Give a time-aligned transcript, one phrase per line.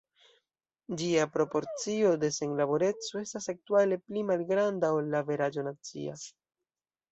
[1.01, 6.19] Ĝia proporcio de senlaboreco estas aktuale pli malgranda ol la averaĝo nacia.